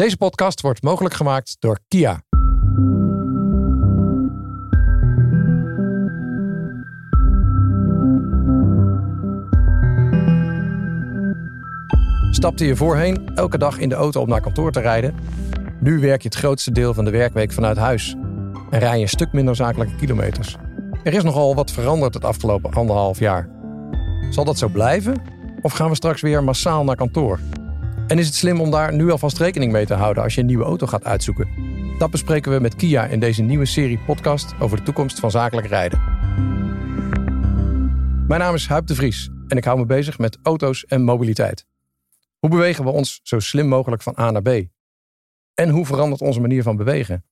[0.00, 2.22] Deze podcast wordt mogelijk gemaakt door Kia.
[12.30, 15.14] Stapte je voorheen elke dag in de auto om naar kantoor te rijden?
[15.80, 18.16] Nu werk je het grootste deel van de werkweek vanuit huis
[18.70, 20.56] en rij je een stuk minder zakelijke kilometers.
[21.04, 23.48] Er is nogal wat veranderd het afgelopen anderhalf jaar.
[24.30, 25.22] Zal dat zo blijven?
[25.62, 27.38] Of gaan we straks weer massaal naar kantoor?
[28.10, 30.46] En is het slim om daar nu alvast rekening mee te houden als je een
[30.46, 31.48] nieuwe auto gaat uitzoeken?
[31.98, 35.66] Dat bespreken we met Kia in deze nieuwe serie podcast over de toekomst van zakelijk
[35.66, 36.00] rijden.
[38.26, 41.66] Mijn naam is Huip de Vries en ik hou me bezig met auto's en mobiliteit.
[42.38, 44.48] Hoe bewegen we ons zo slim mogelijk van A naar B?
[45.54, 47.24] En hoe verandert onze manier van bewegen?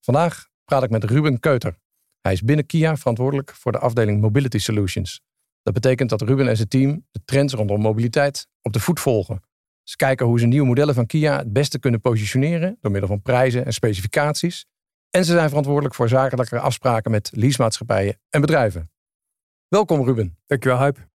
[0.00, 1.78] Vandaag praat ik met Ruben Keuter.
[2.20, 5.22] Hij is binnen Kia verantwoordelijk voor de afdeling Mobility Solutions.
[5.62, 9.42] Dat betekent dat Ruben en zijn team de trends rondom mobiliteit op de voet volgen.
[9.88, 13.22] Ze kijken hoe ze nieuwe modellen van Kia het beste kunnen positioneren door middel van
[13.22, 14.66] prijzen en specificaties.
[15.10, 18.90] En ze zijn verantwoordelijk voor zakelijke afspraken met leasemaatschappijen en bedrijven.
[19.68, 20.38] Welkom Ruben.
[20.46, 21.08] Dankjewel Huip.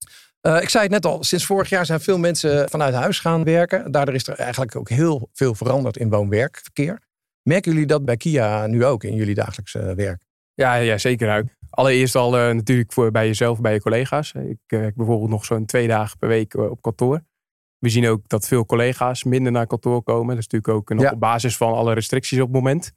[0.41, 3.43] Uh, ik zei het net al, sinds vorig jaar zijn veel mensen vanuit huis gaan
[3.43, 3.91] werken.
[3.91, 6.99] Daardoor is er eigenlijk ook heel veel veranderd in woon-werkverkeer.
[7.41, 10.23] Merken jullie dat bij Kia nu ook in jullie dagelijkse werk?
[10.53, 11.29] Ja, ja zeker.
[11.29, 11.49] Huip.
[11.69, 14.33] Allereerst al uh, natuurlijk voor bij jezelf, bij je collega's.
[14.33, 17.27] Ik werk bijvoorbeeld nog zo'n twee dagen per week op kantoor.
[17.79, 20.27] We zien ook dat veel collega's minder naar kantoor komen.
[20.27, 22.93] Dat is natuurlijk ook nog op basis van alle restricties op het moment.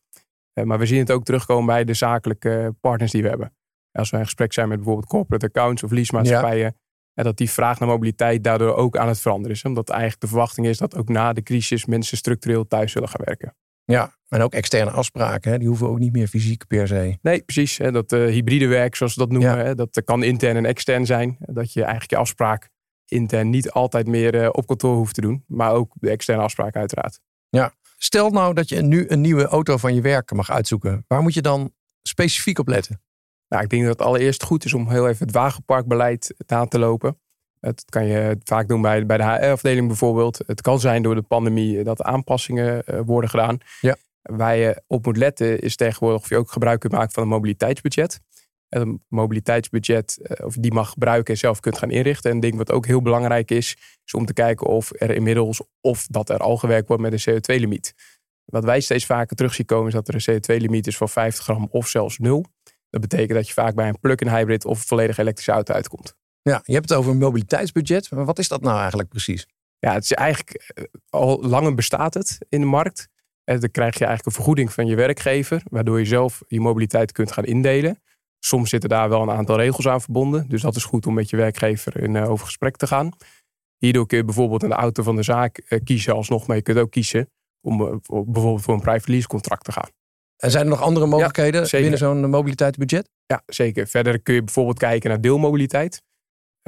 [0.55, 3.55] Uh, maar we zien het ook terugkomen bij de zakelijke partners die we hebben.
[3.93, 6.65] Als we in gesprek zijn met bijvoorbeeld corporate accounts of leasemaatschappijen.
[6.65, 6.81] Ja.
[7.15, 9.65] En dat die vraag naar mobiliteit daardoor ook aan het veranderen is.
[9.65, 13.25] Omdat eigenlijk de verwachting is dat ook na de crisis mensen structureel thuis zullen gaan
[13.25, 13.57] werken.
[13.85, 15.59] Ja, en ook externe afspraken, hè?
[15.59, 17.19] die hoeven ook niet meer fysiek per se.
[17.23, 17.79] Nee, precies.
[17.79, 17.93] Hè?
[17.93, 19.75] Dat uh, hybride werk, zoals we dat noemen, hè?
[19.75, 21.37] dat kan intern en extern zijn.
[21.39, 22.71] Dat je eigenlijk je afspraak
[23.13, 25.45] intern niet altijd meer uh, op kantoor hoeft te doen.
[25.47, 27.21] Maar ook de externe afspraak uiteraard.
[27.49, 31.05] Ja, stel nou dat je nu een nieuwe auto van je werk mag uitzoeken.
[31.09, 33.03] Waar moet je dan specifiek op letten?
[33.49, 36.79] Nou, ik denk dat het allereerst goed is om heel even het wagenparkbeleid aan te
[36.79, 37.21] lopen.
[37.61, 40.41] Dat kan je vaak doen bij, bij de HR-afdeling bijvoorbeeld.
[40.47, 43.59] Het kan zijn door de pandemie dat aanpassingen uh, worden gedaan.
[43.81, 43.97] Ja.
[44.23, 47.29] Waar je op moet letten is tegenwoordig of je ook gebruik kunt maken van een
[47.29, 48.21] mobiliteitsbudget.
[48.73, 52.31] Een mobiliteitsbudget uh, of die mag gebruiken en zelf kunt gaan inrichten.
[52.31, 55.63] En een ding wat ook heel belangrijk is, is om te kijken of er inmiddels
[55.81, 57.95] of dat er al gewerkt wordt met een CO2-limiet.
[58.45, 61.45] Wat wij steeds vaker terug zien komen is dat er een CO2-limiet is van 50
[61.45, 62.45] gram of zelfs nul.
[62.91, 66.17] Dat betekent dat je vaak bij een plug-in hybrid of volledig elektrische auto uitkomt.
[66.43, 68.11] Ja, je hebt het over een mobiliteitsbudget.
[68.11, 69.47] Maar wat is dat nou eigenlijk precies?
[69.79, 73.09] Ja, het is eigenlijk eh, al langer bestaat het in de markt.
[73.45, 77.13] En dan krijg je eigenlijk een vergoeding van je werkgever, waardoor je zelf je mobiliteit
[77.13, 78.03] kunt gaan indelen.
[78.45, 80.49] Soms zitten daar wel een aantal regels aan verbonden.
[80.49, 83.11] Dus dat is goed om met je werkgever in uh, over gesprek te gaan.
[83.79, 86.79] Hierdoor kun je bijvoorbeeld een auto van de zaak uh, kiezen alsnog, maar je kunt
[86.79, 87.31] ook kiezen
[87.61, 89.89] om uh, bijvoorbeeld voor een private lease contract te gaan.
[90.37, 93.09] En zijn er nog andere mogelijkheden ja, binnen zo'n mobiliteitsbudget?
[93.27, 93.87] Ja, zeker.
[93.87, 96.03] Verder kun je bijvoorbeeld kijken naar deelmobiliteit.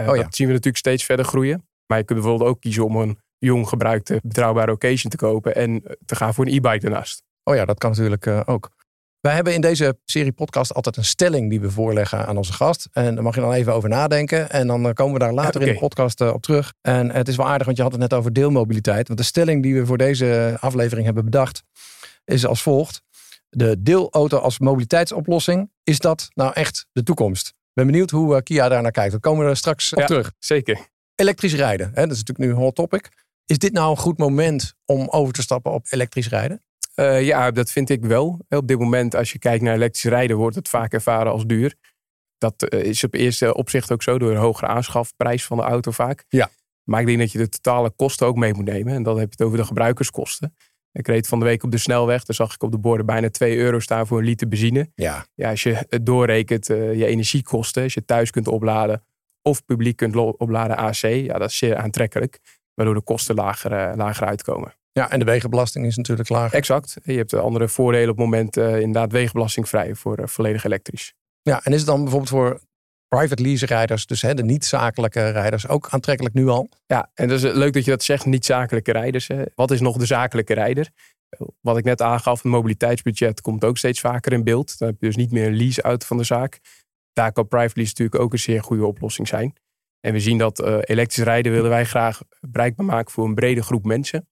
[0.01, 0.23] Uh, oh ja.
[0.23, 1.69] Dat zien we natuurlijk steeds verder groeien.
[1.87, 5.83] Maar je kunt bijvoorbeeld ook kiezen om een jong gebruikte betrouwbare occasion te kopen en
[6.07, 7.23] te gaan voor een e-bike daarnaast.
[7.43, 8.71] Oh ja, dat kan natuurlijk uh, ook.
[9.25, 12.89] Wij hebben in deze serie podcast altijd een stelling die we voorleggen aan onze gast.
[12.93, 14.51] En daar mag je dan even over nadenken.
[14.51, 15.67] En dan komen we daar later okay.
[15.69, 16.73] in de podcast op terug.
[16.81, 19.07] En het is wel aardig, want je had het net over deelmobiliteit.
[19.07, 21.63] Want de stelling die we voor deze aflevering hebben bedacht
[22.25, 23.03] is als volgt.
[23.49, 27.55] De deelauto als mobiliteitsoplossing, is dat nou echt de toekomst?
[27.73, 29.13] ben benieuwd hoe Kia daar naar kijkt.
[29.13, 30.33] We komen er straks op ja, terug.
[30.39, 30.89] Zeker.
[31.15, 32.03] Elektrisch rijden, hè?
[32.03, 33.09] dat is natuurlijk nu een hot topic.
[33.47, 36.63] Is dit nou een goed moment om over te stappen op elektrisch rijden?
[37.01, 38.41] Uh, ja, dat vind ik wel.
[38.49, 41.75] Op dit moment, als je kijkt naar elektrisch rijden, wordt het vaak ervaren als duur.
[42.39, 45.91] Dat uh, is op eerste opzicht ook zo door een hogere aanschafprijs van de auto
[45.91, 46.25] vaak.
[46.29, 46.51] Ja.
[46.85, 48.95] Maar ik denk dat je de totale kosten ook mee moet nemen.
[48.95, 50.55] En dan heb je het over de gebruikerskosten.
[50.93, 52.25] Ik reed van de week op de snelweg.
[52.25, 54.91] Daar zag ik op de borden bijna 2 euro staan voor een liter benzine.
[54.95, 55.27] Ja.
[55.35, 57.83] ja als je het doorrekent, uh, je energiekosten.
[57.83, 59.05] Als je thuis kunt opladen
[59.43, 61.01] of publiek kunt opladen AC.
[61.01, 62.39] Ja, dat is zeer aantrekkelijk.
[62.75, 64.75] Waardoor de kosten lager, uh, lager uitkomen.
[64.99, 66.57] Ja, en de wegenbelasting is natuurlijk lager.
[66.57, 66.97] Exact.
[67.03, 71.15] Je hebt andere voordelen op het moment uh, inderdaad wegenbelastingvrij voor volledig elektrisch.
[71.43, 72.61] Ja, en is het dan bijvoorbeeld voor
[73.09, 76.69] private lease rijders, dus hè, de niet-zakelijke rijders, ook aantrekkelijk nu al?
[76.87, 79.29] Ja, en dat is leuk dat je dat zegt, niet-zakelijke rijders.
[79.29, 79.43] Hè.
[79.55, 80.91] Wat is nog de zakelijke rijder?
[81.61, 84.79] Wat ik net aangaf, het mobiliteitsbudget komt ook steeds vaker in beeld.
[84.79, 86.61] Dan heb je dus niet meer een lease uit van de zaak.
[87.13, 89.55] Daar kan private lease natuurlijk ook een zeer goede oplossing zijn.
[90.01, 93.63] En we zien dat uh, elektrisch rijden willen wij graag bereikbaar maken voor een brede
[93.63, 94.29] groep mensen.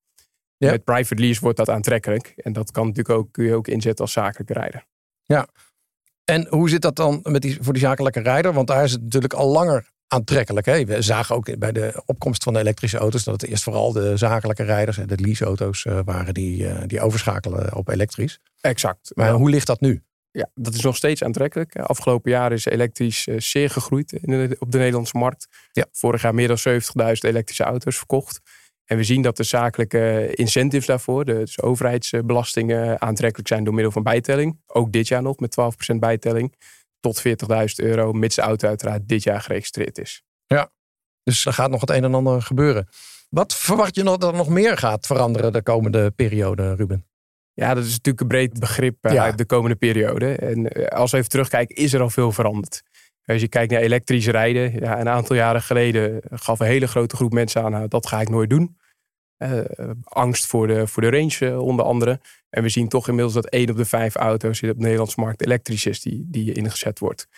[0.64, 0.70] Ja.
[0.70, 2.32] Met private lease wordt dat aantrekkelijk.
[2.36, 4.86] En dat kan natuurlijk ook, kun je ook inzetten als zakelijke rijder.
[5.22, 5.46] Ja,
[6.24, 8.52] en hoe zit dat dan met die, voor die zakelijke rijder?
[8.52, 10.66] Want daar is het natuurlijk al langer aantrekkelijk.
[10.66, 10.84] Hè?
[10.84, 14.16] We zagen ook bij de opkomst van de elektrische auto's dat het eerst vooral de
[14.16, 18.38] zakelijke rijders en de leaseauto's uh, waren die, uh, die overschakelen op elektrisch.
[18.60, 19.10] Exact.
[19.14, 20.02] Maar hoe ligt dat nu?
[20.30, 21.76] Ja, dat is nog steeds aantrekkelijk.
[21.76, 24.12] Afgelopen jaar is elektrisch uh, zeer gegroeid
[24.58, 25.48] op de Nederlandse markt.
[25.72, 25.86] Ja.
[25.92, 26.80] Vorig jaar meer dan 70.000
[27.20, 28.40] elektrische auto's verkocht.
[28.92, 33.92] En we zien dat de zakelijke incentives daarvoor, de, dus overheidsbelastingen, aantrekkelijk zijn door middel
[33.92, 34.60] van bijtelling.
[34.66, 35.56] Ook dit jaar nog met
[35.94, 36.54] 12% bijtelling
[37.00, 37.34] tot 40.000
[37.76, 40.22] euro, mits de auto uiteraard dit jaar geregistreerd is.
[40.46, 40.70] Ja,
[41.22, 42.88] dus er gaat nog het een en ander gebeuren.
[43.28, 47.06] Wat verwacht je nog dat er nog meer gaat veranderen de komende periode, Ruben?
[47.52, 50.34] Ja, dat is natuurlijk een breed begrip uh, uit de komende periode.
[50.34, 52.82] En eh, als we even terugkijken, is er al veel veranderd.
[53.24, 57.16] Als je kijkt naar elektrisch rijden, ja, een aantal jaren geleden gaf een hele grote
[57.16, 58.80] groep mensen aan, nou, dat ga ik nooit doen.
[59.42, 62.20] Uh, angst voor de, voor de range onder andere.
[62.50, 65.42] En we zien toch inmiddels dat één op de vijf auto's op de Nederlandse markt
[65.42, 67.28] elektrisch is, die, die ingezet wordt.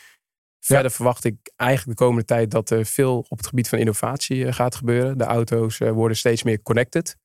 [0.65, 4.53] Verder verwacht ik eigenlijk de komende tijd dat er veel op het gebied van innovatie
[4.53, 5.19] gaat gebeuren.
[5.19, 7.17] De auto's worden steeds meer connected.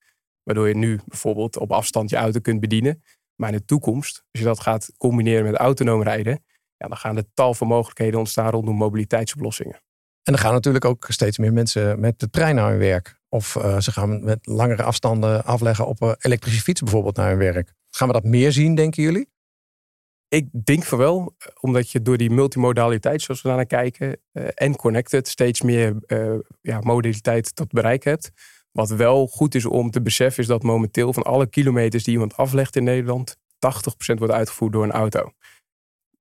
[0.42, 3.02] Waardoor je nu bijvoorbeeld op afstand je auto kunt bedienen.
[3.34, 6.44] Maar in de toekomst, als je dat gaat combineren met autonoom rijden,
[6.76, 9.74] ja, dan gaan er tal van mogelijkheden ontstaan rondom mobiliteitsoplossingen.
[10.22, 13.19] En dan gaan natuurlijk ook steeds meer mensen met de trein naar hun werk.
[13.32, 17.38] Of uh, ze gaan met langere afstanden afleggen op een elektrische fiets bijvoorbeeld naar hun
[17.38, 17.72] werk.
[17.90, 19.28] Gaan we dat meer zien, denken jullie?
[20.28, 24.48] Ik denk van wel, omdat je door die multimodaliteit, zoals we daar naar kijken, uh,
[24.54, 28.30] en connected, steeds meer uh, ja, modaliteit tot bereik hebt.
[28.72, 32.36] Wat wel goed is om te beseffen, is dat momenteel van alle kilometers die iemand
[32.36, 33.38] aflegt in Nederland, 80%
[34.14, 35.32] wordt uitgevoerd door een auto.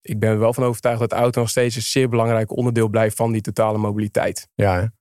[0.02, 2.90] Ik ben er wel van overtuigd dat de auto nog steeds een zeer belangrijk onderdeel
[2.90, 4.48] blijft van die totale mobiliteit.
[4.56, 4.92] Ja,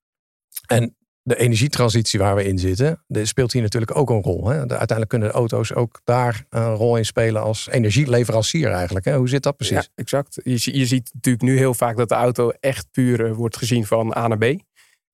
[0.67, 0.97] en
[1.29, 4.49] de energietransitie waar we in zitten, speelt hier natuurlijk ook een rol.
[4.49, 4.57] Hè?
[4.59, 9.05] uiteindelijk kunnen de auto's ook daar een rol in spelen als energieleverancier eigenlijk.
[9.05, 9.17] Hè?
[9.17, 9.77] Hoe zit dat precies?
[9.77, 10.41] Ja, exact.
[10.43, 13.87] Je, je ziet natuurlijk nu heel vaak dat de auto echt puur eh, wordt gezien
[13.87, 14.43] van A naar B.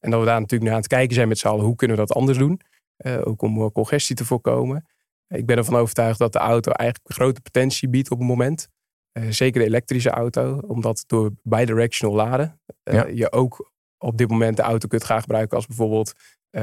[0.01, 1.65] En dat we daar natuurlijk naar aan het kijken zijn met z'n allen.
[1.65, 2.61] Hoe kunnen we dat anders doen?
[2.99, 4.87] Uh, ook om congestie te voorkomen.
[5.29, 8.69] Ik ben ervan overtuigd dat de auto eigenlijk grote potentie biedt op het moment.
[9.13, 10.61] Uh, zeker de elektrische auto.
[10.67, 13.07] Omdat door bidirectional laden uh, ja.
[13.07, 13.73] je ook
[14.05, 16.13] op dit moment de auto kunt gaan gebruiken als bijvoorbeeld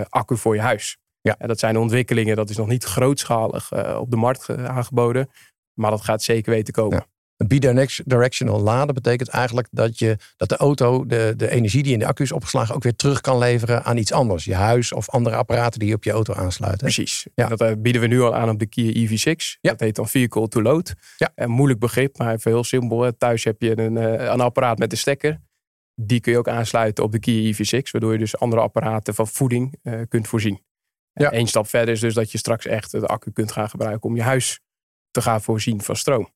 [0.10, 0.98] accu voor je huis.
[1.22, 1.36] Ja.
[1.38, 5.30] En dat zijn ontwikkelingen, dat is nog niet grootschalig op de markt aangeboden.
[5.74, 6.98] Maar dat gaat zeker weten komen.
[6.98, 7.06] Ja.
[7.48, 12.06] Bidirectional laden betekent eigenlijk dat, je, dat de auto de, de energie die in de
[12.06, 14.46] accu is opgeslagen ook weer terug kan leveren aan iets anders.
[14.46, 16.80] Je huis of andere apparaten die je op je auto aansluiten.
[16.80, 17.28] Precies.
[17.36, 17.48] Ja.
[17.48, 19.60] Dat uh, bieden we nu al aan op de Kia EV6.
[19.62, 19.72] Ja.
[19.72, 20.94] Dat heet dan Vehicle to Load.
[21.18, 21.32] Ja.
[21.36, 23.18] Een moeilijk begrip, maar even heel simpel.
[23.18, 23.96] Thuis heb je een,
[24.32, 25.40] een apparaat met een stekker.
[26.03, 27.92] Die kun je ook aansluiten op de Kia EV6.
[27.92, 30.62] Waardoor je dus andere apparaten van voeding uh, kunt voorzien.
[31.13, 31.33] Ja.
[31.33, 34.15] Eén stap verder is dus dat je straks echt de accu kunt gaan gebruiken om
[34.15, 34.59] je huis
[35.12, 36.30] te gaan voorzien van stroom.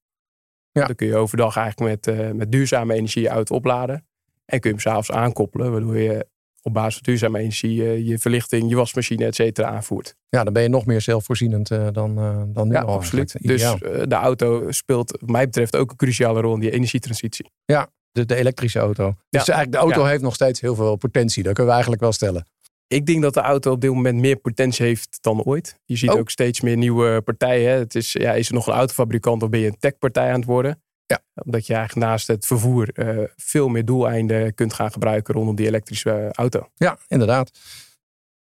[0.72, 0.86] Ja.
[0.86, 4.08] Dan kun je overdag eigenlijk met, uh, met duurzame energie je auto opladen.
[4.46, 6.28] En kun je hem s'avonds aankoppelen, waardoor je
[6.62, 10.16] op basis van duurzame energie uh, je verlichting, je wasmachine, et cetera aanvoert.
[10.30, 12.16] Ja, dan ben je nog meer zelfvoorzienend uh, dan,
[12.54, 12.94] dan nu ja, al.
[12.96, 13.36] absoluut.
[13.42, 17.52] Dus de auto speelt wat mij betreft ook een cruciale rol in die energietransitie.
[17.66, 19.06] Ja, de, de elektrische auto.
[19.30, 21.44] Dus eigenlijk de auto heeft nog steeds heel veel potentie.
[21.44, 22.46] Dat kunnen we eigenlijk wel stellen.
[22.88, 25.80] Ik denk dat de auto op dit moment meer potentie heeft dan ooit.
[25.86, 26.20] Je ziet Oh.
[26.20, 27.72] ook steeds meer nieuwe partijen.
[27.72, 27.78] hè.
[27.78, 30.46] Het is, ja, is er nog een autofabrikant of ben je een techpartij aan het
[30.46, 30.82] worden?
[31.06, 31.20] Ja.
[31.46, 35.68] Omdat je eigenlijk naast het vervoer eh, veel meer doeleinden kunt gaan gebruiken rondom die
[35.68, 36.70] elektrische eh, auto.
[36.76, 37.52] Ja, inderdaad.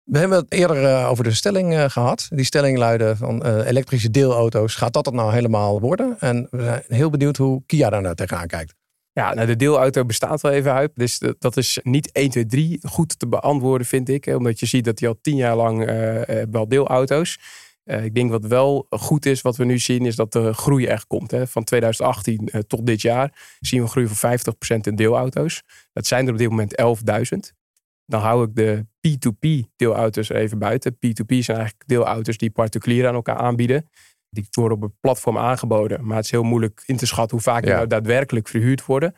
[0.04, 2.26] We hebben het eerder eh, over de stelling eh, gehad.
[2.30, 4.74] Die stelling luidde van elektrische deelauto's.
[4.74, 6.16] Gaat dat het nou helemaal worden?
[6.20, 8.74] En we zijn heel benieuwd hoe Kia daar nou tegenaan kijkt.
[9.20, 10.90] Ja, nou de deelauto bestaat wel even uit.
[10.94, 14.26] Dus dat- is niet 1, 2, 3 goed te beantwoorden, vind ik.
[14.26, 17.38] Omdat je ziet dat die al tien jaar lang eh, eh, wel deelauto's.
[17.84, 20.86] Eh, ik denk wat wel goed is, wat we nu zien, is dat de groei
[20.86, 21.30] echt komt.
[21.30, 21.46] Hè.
[21.46, 25.62] Van 2018 eh, tot dit jaar zien we een groei van 50% in deelauto's.
[25.92, 27.52] Dat zijn er op dit moment 11.000.
[28.06, 30.92] Dan hou ik de P2P deelauto's er even buiten.
[30.94, 33.88] P2P zijn eigenlijk deelauto's die particulieren aan elkaar aanbieden.
[34.30, 36.06] Die worden op een platform aangeboden.
[36.06, 37.76] Maar het is heel moeilijk in te schatten hoe vaak die Ja.
[37.76, 39.14] nou daadwerkelijk verhuurd worden.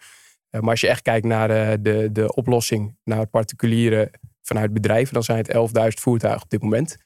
[0.50, 4.10] Eh, maar als je echt kijkt naar eh, de, de oplossing naar particulieren
[4.42, 6.96] vanuit bedrijven, dan zijn het 11.000 voertuigen op dit moment.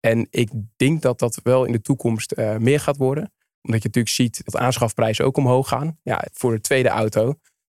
[0.00, 3.32] En ik denk dat dat wel in de toekomst eh, meer gaat worden.
[3.62, 5.98] Omdat je natuurlijk ziet dat aanschafprijzen ook omhoog gaan.
[6.02, 7.22] Ja, voor de tweede auto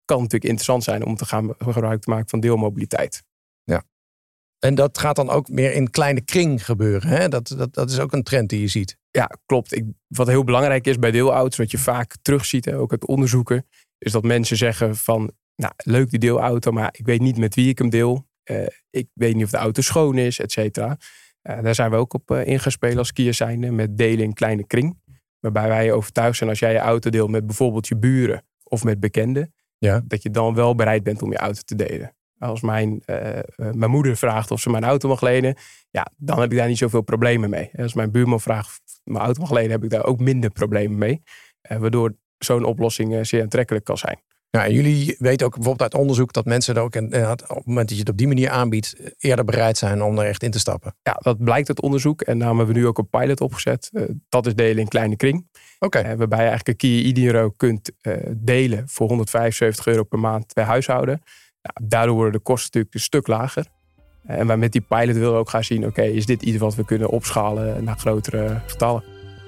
[0.06, 3.24] kan het natuurlijk interessant zijn om te gaan gebruik te maken van deelmobiliteit.
[4.66, 7.10] En dat gaat dan ook meer in kleine kring gebeuren.
[7.10, 7.28] Hè?
[7.28, 8.98] Dat, dat, dat is ook een trend die je ziet.
[9.12, 9.76] Ja, klopt.
[9.76, 13.68] Ik, wat heel belangrijk is bij deelauto's, wat je vaak terugziet, hè, ook uit onderzoeken,
[13.98, 17.70] is dat mensen zeggen van, nou, leuk die deelauto, maar ik weet niet met wie
[17.70, 18.28] ik hem deel.
[18.44, 20.98] Eh, ik weet niet of de auto schoon is, et cetera.
[21.42, 24.66] Eh, daar zijn we ook op uh, ingespeeld als Kia zijnde, met delen in kleine
[24.68, 25.00] kring.
[25.40, 29.00] Waarbij wij overtuigd zijn als jij je auto deelt met bijvoorbeeld je buren of met
[29.00, 30.02] bekenden, Ja.
[30.08, 32.16] dat je dan wel bereid bent om je auto te delen.
[32.42, 33.04] Als mijn,
[33.56, 35.56] mijn moeder vraagt of ze mijn auto mag lenen,
[35.90, 37.72] ja, dan heb ik daar niet zoveel problemen mee.
[37.78, 40.98] Als mijn buurman vraagt of mijn auto mag lenen, heb ik daar ook minder problemen
[40.98, 41.22] mee.
[41.62, 44.20] waardoor zo'n oplossing zeer aantrekkelijk kan zijn.
[44.52, 47.88] Ja, en jullie weten ook bijvoorbeeld uit onderzoek dat mensen er ook op het moment
[47.88, 50.60] dat je het op die manier aanbiedt, eerder bereid zijn om er echt in te
[50.60, 50.96] stappen.
[51.04, 52.22] Ja, dat blijkt uit onderzoek.
[52.22, 53.90] En daarom hebben we nu ook een pilot opgezet.
[53.94, 55.48] Uh, dat is delen in kleine kring.
[55.80, 55.98] Oké.
[55.98, 56.12] Okay.
[56.12, 60.54] Uh, waarbij je eigenlijk een Kia Idiro kunt uh, delen voor 175 euro per maand
[60.54, 61.22] per huishouden.
[61.82, 63.66] Daardoor worden de kosten natuurlijk een stuk lager.
[64.26, 66.76] En wij met die pilot willen we ook gaan zien, oké, is dit iets wat
[66.76, 69.04] we kunnen opschalen naar grotere getallen?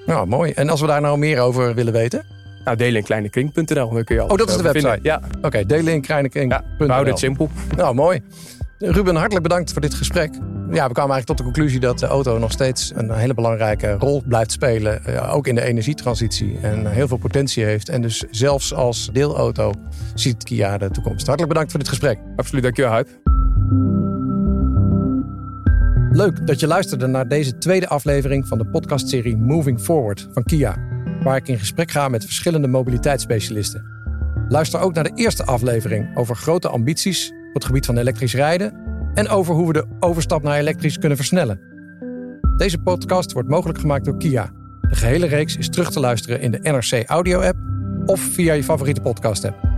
[0.06, 0.52] Nou, mooi.
[0.52, 2.26] En als we daar nou meer over willen weten?
[2.64, 4.88] Nou, deleninkleinekring.nl, daar kun je Oh, dat is de website?
[4.88, 5.02] Vinden.
[5.02, 5.20] Ja.
[5.36, 6.58] Oké, okay, deleninkleinekring.nl.
[6.58, 7.50] Ja, we houden het simpel.
[7.76, 8.22] Nou, mooi.
[8.92, 10.30] Ruben, hartelijk bedankt voor dit gesprek.
[10.70, 13.92] Ja, we kwamen eigenlijk tot de conclusie dat de auto nog steeds een hele belangrijke
[13.92, 15.04] rol blijft spelen.
[15.04, 16.58] Eh, ook in de energietransitie.
[16.62, 17.88] En heel veel potentie heeft.
[17.88, 19.72] En dus zelfs als deelauto
[20.14, 21.26] ziet Kia de toekomst.
[21.26, 22.18] Hartelijk bedankt voor dit gesprek.
[22.36, 23.08] Absoluut, dankjewel Huip.
[26.10, 30.76] Leuk dat je luisterde naar deze tweede aflevering van de podcastserie Moving Forward van Kia
[31.22, 33.84] waar ik in gesprek ga met verschillende mobiliteitsspecialisten.
[34.48, 38.72] Luister ook naar de eerste aflevering over grote ambities op het gebied van elektrisch rijden
[39.14, 41.60] en over hoe we de overstap naar elektrisch kunnen versnellen.
[42.56, 44.50] Deze podcast wordt mogelijk gemaakt door Kia.
[44.80, 47.56] De gehele reeks is terug te luisteren in de NRC Audio app
[48.06, 49.73] of via je favoriete podcast app.